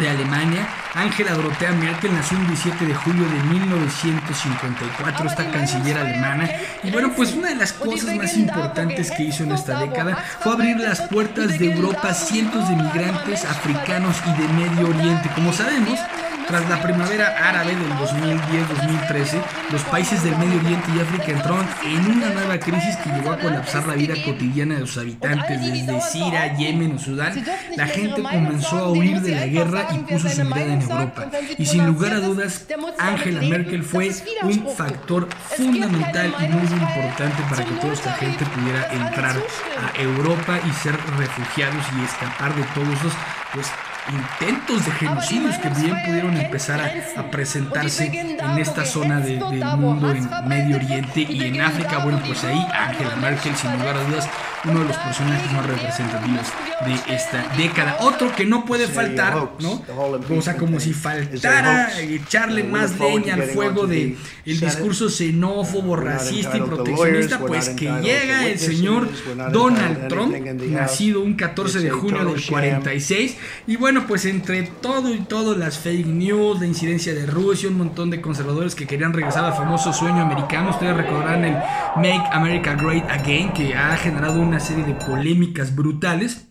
[0.00, 0.68] de Alemania.
[0.94, 6.50] Angela Dorothea Merkel nació el 17 de julio de 1954, esta canciller alemana.
[6.82, 10.54] Y bueno, pues una de las cosas más importantes que hizo en esta década fue
[10.54, 15.30] abrir las puertas de Europa a cientos de migrantes africanos y de Medio Oriente.
[15.34, 15.98] Como sabemos,
[16.46, 19.40] tras la primavera árabe del 2010-2013,
[19.72, 23.38] los países del Medio Oriente y África entraron en una nueva crisis que llevó a
[23.38, 25.60] colapsar la vida cotidiana de sus habitantes.
[25.60, 27.44] Desde Siria, Yemen o Sudán,
[27.76, 31.26] la gente comenzó a huir de la guerra y puso su mirada en Europa.
[31.58, 32.66] Y sin lugar a dudas,
[32.98, 34.10] Angela Merkel fue
[34.42, 40.58] un factor fundamental y muy importante para que toda esta gente pudiera entrar a Europa
[40.64, 43.12] y ser refugiados y escapar de todos esos
[43.52, 43.66] pues,
[44.08, 49.40] intentos de genocidios que bien pudieron empezar a, presentarse en esta zona del
[49.76, 51.98] mundo, en Medio Oriente y en África.
[51.98, 54.28] Bueno, pues ahí Angela Merkel, sin lugar a dudas,
[54.64, 56.46] uno de los personajes más representativos
[56.84, 57.98] de esta década.
[58.00, 59.82] Otro que no puede faltar, ¿no?
[60.30, 66.56] O sea, como si faltara echarle más leña al fuego de el discurso xenófobo, racista
[66.56, 69.08] y proteccionista, pues que llega el señor
[69.52, 75.20] Donald Trump, nacido un 14 de junio del 46, y bueno, pues entre todo y
[75.20, 79.44] todo, las fake news, la incidencia de Rusia, un montón de conservadores que querían regresar
[79.44, 81.54] al famoso sueño americano, ustedes recordarán el
[81.96, 86.48] Make America Great Again, que ha generado una serie de polémicas brutales.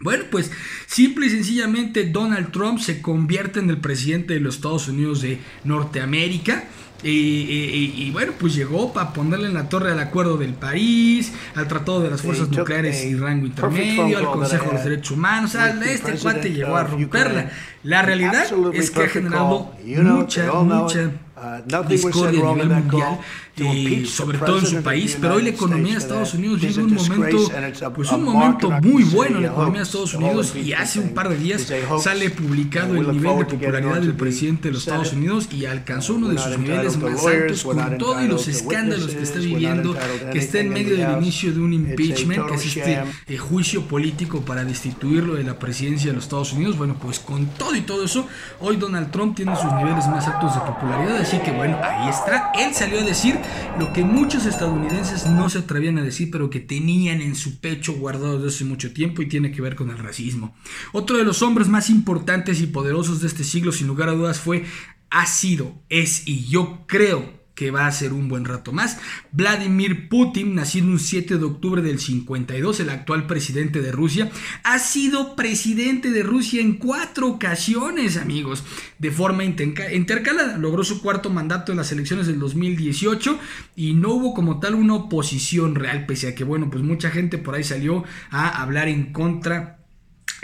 [0.00, 0.50] Bueno, pues
[0.86, 5.40] simple y sencillamente Donald Trump se convierte en el presidente de los Estados Unidos de
[5.62, 6.64] Norteamérica.
[7.02, 12.00] Y, bueno, pues llegó para ponerle en la torre al Acuerdo del París, al Tratado
[12.00, 15.54] de las Fuerzas Nucleares y Rango Intermedio, al Consejo de los Derechos Humanos.
[15.54, 17.50] este cuate llegó a romperla.
[17.82, 23.18] La realidad es que ha generado mucha, mucha uh, discordia a nivel mundial
[23.56, 26.94] y sobre todo en su país, pero hoy la economía de Estados Unidos vive un
[26.94, 27.52] momento,
[27.94, 31.28] pues un momento muy bueno en la economía de Estados Unidos y hace un par
[31.28, 35.66] de días sale publicado el nivel de popularidad del presidente de los Estados Unidos y
[35.66, 39.94] alcanzó uno de sus niveles más altos con todos los escándalos que está viviendo,
[40.32, 44.40] que está en medio del inicio de un impeachment, que es este eh, juicio político
[44.40, 46.78] para destituirlo de la presidencia de los Estados Unidos.
[46.78, 48.26] Bueno, pues con todo y todo eso,
[48.60, 52.52] hoy Donald Trump tiene sus niveles más altos de popularidad, así que bueno, ahí está.
[52.58, 53.41] Él salió a decir
[53.78, 57.94] lo que muchos estadounidenses no se atrevían a decir, pero que tenían en su pecho
[57.94, 60.54] guardado desde hace mucho tiempo y tiene que ver con el racismo.
[60.92, 64.40] Otro de los hombres más importantes y poderosos de este siglo, sin lugar a dudas,
[64.40, 64.64] fue,
[65.10, 68.98] ha sido, es y yo creo que va a ser un buen rato más.
[69.30, 74.32] Vladimir Putin, nacido un 7 de octubre del 52, el actual presidente de Rusia,
[74.64, 78.64] ha sido presidente de Rusia en cuatro ocasiones, amigos,
[78.98, 80.58] de forma intercalada.
[80.58, 83.38] Logró su cuarto mandato en las elecciones del 2018
[83.76, 87.38] y no hubo como tal una oposición real, pese a que, bueno, pues mucha gente
[87.38, 89.78] por ahí salió a hablar en contra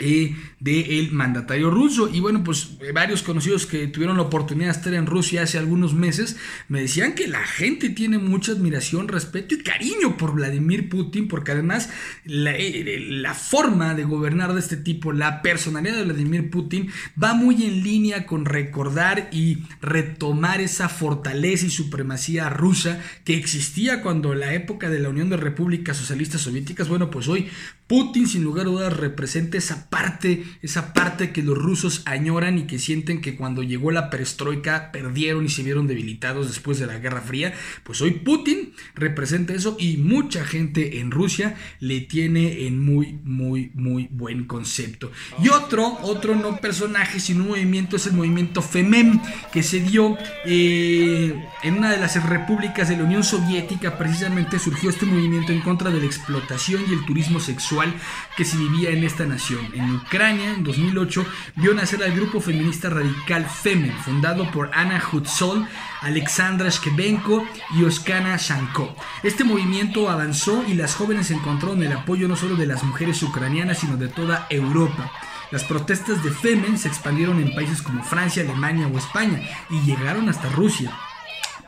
[0.01, 2.09] eh, del mandatario ruso.
[2.11, 5.57] Y bueno, pues eh, varios conocidos que tuvieron la oportunidad de estar en Rusia hace
[5.57, 10.89] algunos meses me decían que la gente tiene mucha admiración, respeto y cariño por Vladimir
[10.89, 11.89] Putin, porque además
[12.25, 16.89] la, eh, la forma de gobernar de este tipo, la personalidad de Vladimir Putin,
[17.21, 24.01] va muy en línea con recordar y retomar esa fortaleza y supremacía rusa que existía
[24.01, 26.89] cuando la época de la Unión de Repúblicas Socialistas Soviéticas.
[26.89, 27.49] Bueno, pues hoy
[27.87, 32.63] Putin sin lugar a dudas representa esa parte, esa parte que los rusos añoran y
[32.63, 36.99] que sienten que cuando llegó la perestroika perdieron y se vieron debilitados después de la
[36.99, 37.53] Guerra Fría.
[37.83, 43.71] Pues hoy Putin representa eso y mucha gente en Rusia le tiene en muy, muy,
[43.73, 45.11] muy buen concepto.
[45.43, 50.17] Y otro, otro no personaje, sino un movimiento es el movimiento FEMEM que se dio
[50.45, 51.33] eh,
[51.63, 53.97] en una de las repúblicas de la Unión Soviética.
[53.97, 57.93] Precisamente surgió este movimiento en contra de la explotación y el turismo sexual
[58.35, 59.59] que se vivía en esta nación.
[59.73, 61.25] En Ucrania, en 2008,
[61.55, 65.67] vio nacer al grupo feminista radical FEMEN, fundado por Ana Hutzol,
[66.01, 67.45] Alexandra Shkebenko
[67.77, 68.95] y Oskana Shanko.
[69.23, 73.79] Este movimiento avanzó y las jóvenes encontraron el apoyo no solo de las mujeres ucranianas,
[73.79, 75.11] sino de toda Europa.
[75.51, 80.29] Las protestas de Femen se expandieron en países como Francia, Alemania o España y llegaron
[80.29, 80.91] hasta Rusia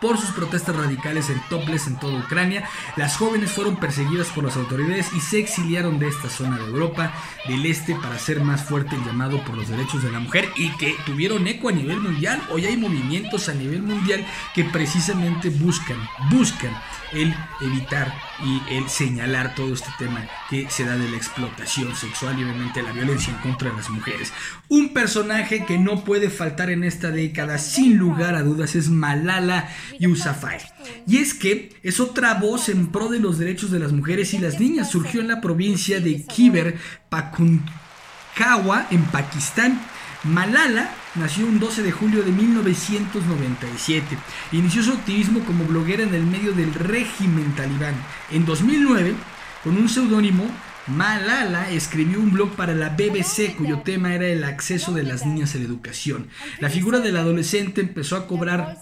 [0.02, 2.68] por sus protestas radicales en Toples en toda Ucrania.
[2.98, 7.14] Las jóvenes fueron perseguidas por las autoridades y se exiliaron de esta zona de Europa
[7.48, 10.76] del Este para hacer más fuerte el llamado por los derechos de la mujer y
[10.78, 12.42] que tuvieron eco a nivel mundial.
[12.50, 15.98] Hoy hay movimientos a nivel mundial que precisamente buscan,
[16.32, 16.76] buscan
[17.13, 22.39] el evitar y el señalar todo este tema que se da de la explotación sexual
[22.39, 24.34] y obviamente la violencia en contra de las mujeres.
[24.69, 29.69] Un personaje que no puede faltar en esta década sin lugar a dudas es Malala
[30.00, 30.60] Yousafzai.
[31.08, 34.39] Y es que es otra voz en pro de los derechos de las mujeres y
[34.39, 34.91] las niñas.
[34.91, 36.78] Surgió en la provincia de Khyber
[37.10, 39.82] Pakhtunkhwa, en Pakistán.
[40.24, 44.18] Malala nació un 12 de julio de 1997.
[44.52, 47.96] Inició su activismo como bloguera en el medio del régimen talibán.
[48.30, 49.16] En 2009,
[49.64, 50.46] con un seudónimo,
[50.86, 55.56] Malala escribió un blog para la BBC cuyo tema era el acceso de las niñas
[55.56, 56.28] a la educación.
[56.60, 58.78] La figura del adolescente empezó a cobrar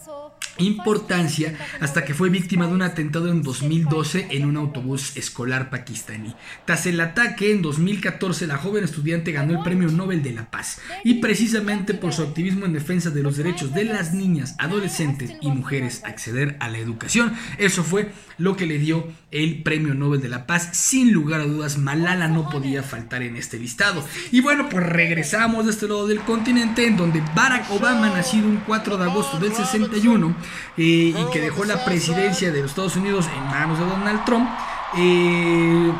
[0.59, 6.35] importancia hasta que fue víctima de un atentado en 2012 en un autobús escolar pakistaní.
[6.65, 10.79] Tras el ataque en 2014, la joven estudiante ganó el Premio Nobel de la Paz
[11.03, 15.49] y precisamente por su activismo en defensa de los derechos de las niñas, adolescentes y
[15.49, 20.21] mujeres a acceder a la educación, eso fue lo que le dio el Premio Nobel
[20.21, 20.69] de la Paz.
[20.73, 24.03] Sin lugar a dudas, Malala no podía faltar en este listado.
[24.31, 28.57] Y bueno, pues regresamos de este lado del continente en donde Barack Obama, nacido un
[28.65, 30.35] 4 de agosto del 61,
[30.77, 34.49] eh, y que dejó la presidencia de los Estados Unidos en manos de Donald Trump,
[34.97, 35.91] eh,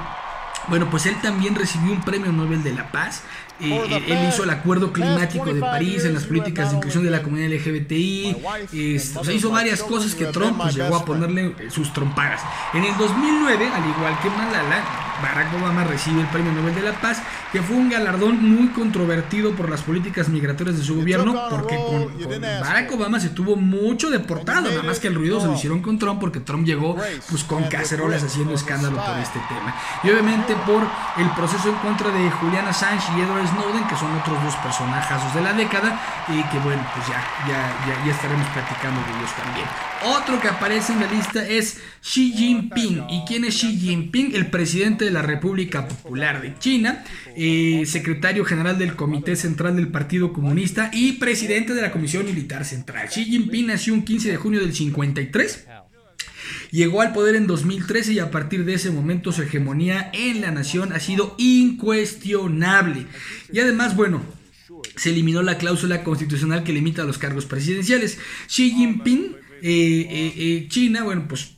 [0.67, 3.23] bueno, pues él también recibió un premio Nobel de la Paz.
[3.59, 7.21] Eh, él hizo el acuerdo climático de París en las políticas de inclusión de la
[7.21, 8.37] comunidad LGBTI.
[9.17, 12.41] o sea, hizo varias cosas que Trump pues, llegó a ponerle sus trompadas.
[12.73, 14.83] En el 2009, al igual que Malala,
[15.21, 19.53] Barack Obama recibe el Premio Nobel de la Paz, que fue un galardón muy controvertido
[19.53, 24.69] por las políticas migratorias de su gobierno, porque con, Barack Obama se tuvo mucho deportado,
[24.69, 26.95] nada más que el ruido se lo hicieron con Trump, porque Trump llegó
[27.29, 29.75] pues con cacerolas haciendo escándalo por este tema.
[30.03, 30.83] Y obviamente por
[31.17, 35.33] el proceso en contra de Julian Assange y Edward Snowden, que son otros dos personajazos
[35.33, 39.31] de la década, y que bueno, pues ya, ya, ya, ya estaremos platicando de ellos
[39.35, 39.67] también.
[40.05, 43.03] Otro que aparece en la lista es Xi Jinping.
[43.09, 44.33] ¿Y quién es Xi Jinping?
[44.33, 47.03] El presidente de la República Popular de China,
[47.35, 52.63] eh, secretario general del Comité Central del Partido Comunista y presidente de la Comisión Militar
[52.63, 53.09] Central.
[53.09, 55.65] Xi Jinping nació un 15 de junio del 53.
[56.71, 60.51] Llegó al poder en 2013 y a partir de ese momento su hegemonía en la
[60.51, 63.05] nación ha sido incuestionable.
[63.51, 64.21] Y además, bueno,
[64.95, 68.17] se eliminó la cláusula constitucional que limita los cargos presidenciales.
[68.47, 71.55] Xi Jinping, eh, China, bueno, pues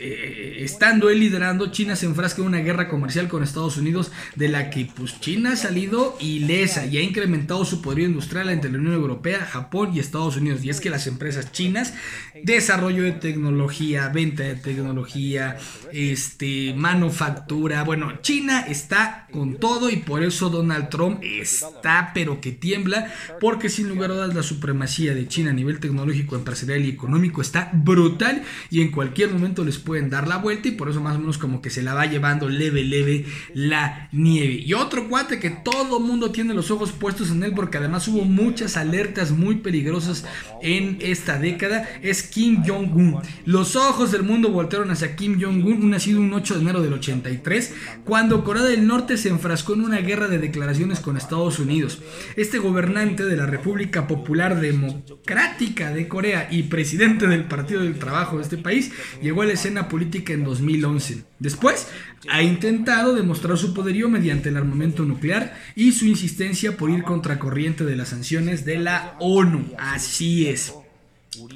[0.00, 4.48] eh, estando él liderando, China se enfrasca en una guerra comercial con Estados Unidos de
[4.48, 8.78] la que pues China ha salido ilesa y ha incrementado su poderío industrial entre la
[8.78, 10.64] Unión Europea, Japón y Estados Unidos.
[10.64, 11.94] Y es que las empresas chinas,
[12.42, 15.56] desarrollo de tecnología, venta de tecnología,
[15.92, 22.52] este, manufactura, bueno, China está con todo y por eso Donald Trump está pero que
[22.52, 26.90] tiembla, porque sin lugar a dudas la supremacía de China a nivel tecnológico, empresarial y
[26.90, 31.00] económico está brutal y en cualquier momento les pueden dar la vuelta y por eso
[31.00, 33.24] más o menos como que se la va llevando leve, leve
[33.54, 34.62] la nieve.
[34.64, 38.26] Y otro cuate que todo mundo tiene los ojos puestos en él porque además hubo
[38.26, 40.26] muchas alertas muy peligrosas
[40.60, 43.22] en esta década es Kim Jong-un.
[43.46, 47.74] Los ojos del mundo voltearon hacia Kim Jong-un, nacido un 8 de enero del 83,
[48.04, 52.02] cuando Corea del Norte se enfrascó en una guerra de declaraciones con Estados Unidos.
[52.36, 58.36] Este gobernante de la República Popular Democrática de Corea y presidente del Partido del Trabajo
[58.36, 58.90] de este país
[59.22, 61.22] llegó a la escena política en 2011.
[61.38, 61.86] Después,
[62.28, 67.84] ha intentado demostrar su poderío mediante el armamento nuclear y su insistencia por ir contracorriente
[67.84, 69.66] de las sanciones de la ONU.
[69.78, 70.72] Así es.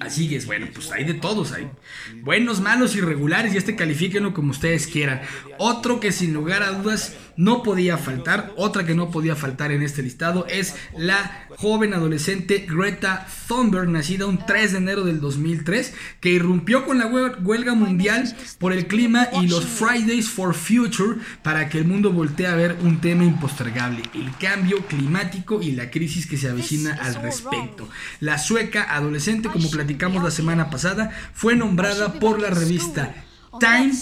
[0.00, 1.68] Así es, bueno, pues hay de todos, hay
[2.22, 5.22] buenos, malos, irregulares y este califíquenlo como ustedes quieran.
[5.58, 9.82] Otro que sin lugar a dudas no podía faltar, otra que no podía faltar en
[9.82, 15.94] este listado es la joven adolescente Greta Thunberg, nacida un 3 de enero del 2003,
[16.20, 21.68] que irrumpió con la huelga mundial por el clima y los Fridays for Future para
[21.68, 26.26] que el mundo voltee a ver un tema impostergable, el cambio climático y la crisis
[26.26, 27.88] que se avecina al respecto.
[28.20, 33.14] La sueca adolescente, como platicamos la semana pasada, fue nombrada por la revista
[33.58, 33.92] Time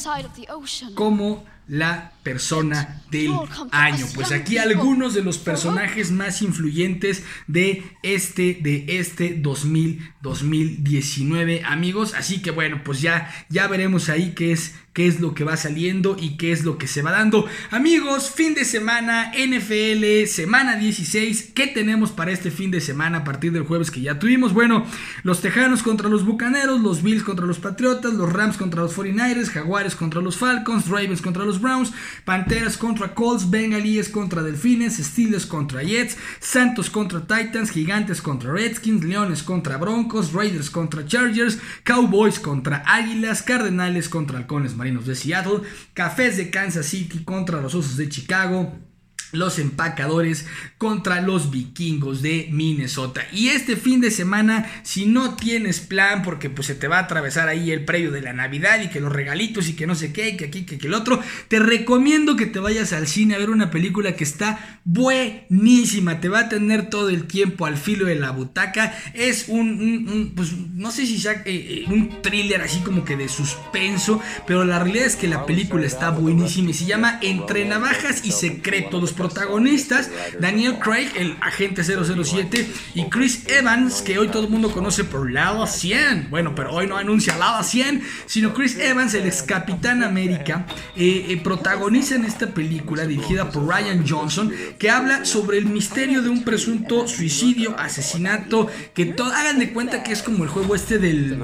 [0.94, 3.32] como la persona del
[3.70, 4.06] año.
[4.14, 12.14] Pues aquí algunos de los personajes más influyentes de este de este 2000 2019, amigos.
[12.14, 15.56] Así que bueno, pues ya ya veremos ahí qué es qué es lo que va
[15.56, 17.46] saliendo y qué es lo que se va dando.
[17.70, 21.52] Amigos, fin de semana NFL, semana 16.
[21.54, 24.52] ¿Qué tenemos para este fin de semana a partir del jueves que ya tuvimos?
[24.52, 24.84] Bueno,
[25.22, 29.50] los Tejanos contra los Bucaneros, los Bills contra los Patriotas, los Rams contra los 49ers,
[29.50, 31.92] Jaguares contra los Falcons, Ravens contra los Browns,
[32.24, 39.04] Panteras contra Colts, Bengalíes contra Delfines, Steelers contra Jets, Santos contra Titans, Gigantes contra Redskins,
[39.04, 45.60] Leones contra Broncos, Raiders contra Chargers, Cowboys contra Águilas, Cardenales contra Halcones Marinos de Seattle,
[45.94, 48.89] Cafés de Kansas City contra los Osos de Chicago.
[49.32, 50.46] Los empacadores
[50.78, 53.26] contra los vikingos de Minnesota.
[53.32, 57.02] Y este fin de semana, si no tienes plan, porque pues se te va a
[57.02, 60.12] atravesar ahí el previo de la Navidad y que los regalitos y que no sé
[60.12, 63.38] qué, que aquí, que, que el otro, te recomiendo que te vayas al cine a
[63.38, 66.20] ver una película que está buenísima.
[66.20, 68.96] Te va a tener todo el tiempo al filo de la butaca.
[69.14, 73.28] Es un, pues no sé si sea eh, eh, un thriller así como que de
[73.28, 78.24] suspenso, pero la realidad es que la película está buenísima y se llama Entre Navajas
[78.24, 80.10] y Secretos protagonistas,
[80.40, 85.30] Daniel Craig, el agente 007, y Chris Evans, que hoy todo el mundo conoce por
[85.30, 86.28] Lava 100.
[86.30, 90.66] Bueno, pero hoy no anuncia Lava 100, sino Chris Evans, el ex Capitán América,
[90.96, 96.22] eh, eh, protagoniza en esta película dirigida por Ryan Johnson, que habla sobre el misterio
[96.22, 100.98] de un presunto suicidio, asesinato, que hagan de cuenta que es como el juego este
[100.98, 101.38] del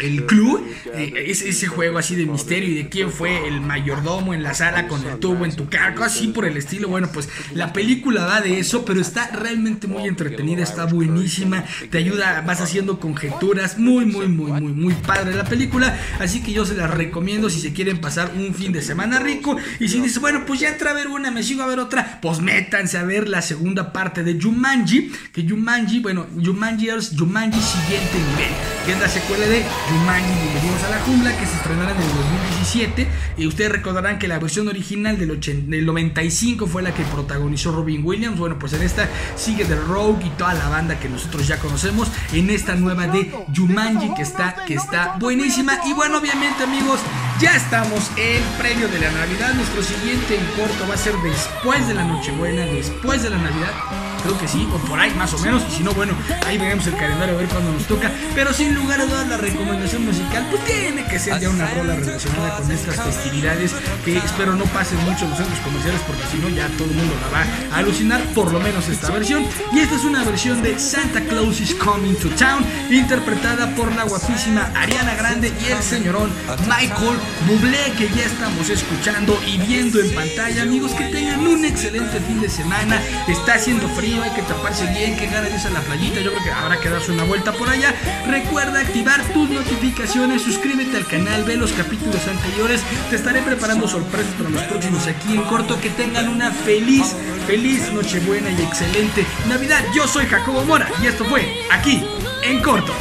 [0.00, 4.34] el club, eh, es ese juego así de misterio y de quién fue el mayordomo
[4.34, 7.28] en la sala con el tubo en tu cargo, así por el estilo bueno, pues
[7.54, 12.60] la película va de eso, pero está realmente muy entretenida, está buenísima, te ayuda, vas
[12.60, 16.86] haciendo conjeturas, muy, muy, muy, muy, muy padre la película, así que yo se la
[16.86, 20.60] recomiendo si se quieren pasar un fin de semana rico y si dices, bueno, pues
[20.60, 23.42] ya entra a ver una, me sigo a ver otra, pues métanse a ver la
[23.42, 28.52] segunda parte de Jumanji, que Jumanji, bueno, Jumanji es Jumanji siguiente nivel,
[28.84, 32.08] que es la secuela de Jumanji Bienvenidos a la Jungla, que se estrenará en el
[32.08, 33.06] 2017,
[33.38, 38.02] y ustedes recordarán que la versión original del, del 95 fue la que protagonizó Robin
[38.04, 38.38] Williams.
[38.38, 42.08] Bueno, pues en esta sigue The Rogue y toda la banda que nosotros ya conocemos.
[42.32, 45.78] En esta nueva de Jumanji que está, que está buenísima.
[45.86, 47.00] Y bueno, obviamente amigos,
[47.40, 49.54] ya estamos en previo de la Navidad.
[49.54, 54.05] Nuestro siguiente en corto va a ser después de la Nochebuena, después de la Navidad
[54.26, 56.12] creo que sí, o por ahí más o menos, y si no, bueno,
[56.46, 59.36] ahí veremos el calendario a ver cuándo nos toca, pero sin lugar a dudas la
[59.36, 63.72] recomendación musical, pues tiene que ser ya una rola relacionada con estas festividades,
[64.04, 67.14] que espero no pasen mucho los centros comerciales, porque si no ya todo el mundo
[67.20, 70.78] la va a alucinar, por lo menos esta versión, y esta es una versión de
[70.78, 76.30] Santa Claus is Coming to Town, interpretada por la guapísima Ariana Grande y el señorón
[76.62, 77.16] Michael
[77.46, 82.40] Bublé, que ya estamos escuchando y viendo en pantalla, amigos, que tengan un excelente fin
[82.40, 86.32] de semana, está haciendo frío, hay que taparse bien, que ganas a la playita, yo
[86.32, 87.94] creo que habrá que darse una vuelta por allá.
[88.26, 94.32] Recuerda activar tus notificaciones, suscríbete al canal, ve los capítulos anteriores, te estaré preparando sorpresas
[94.34, 97.14] para los próximos aquí en corto, que tengan una feliz,
[97.46, 99.84] feliz Nochebuena y excelente Navidad.
[99.94, 102.04] Yo soy Jacobo Mora y esto fue aquí
[102.42, 102.92] en corto.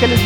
[0.00, 0.20] ¿Qué les